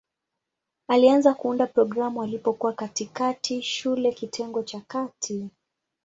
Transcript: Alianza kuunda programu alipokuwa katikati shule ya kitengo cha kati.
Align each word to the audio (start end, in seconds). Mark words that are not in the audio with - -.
Alianza 0.87 1.33
kuunda 1.33 1.67
programu 1.67 2.21
alipokuwa 2.23 2.73
katikati 2.73 3.61
shule 3.61 4.09
ya 4.09 4.15
kitengo 4.15 4.63
cha 4.63 4.79
kati. 4.87 5.49